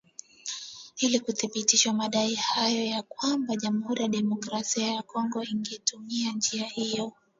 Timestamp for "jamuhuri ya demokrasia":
3.55-4.87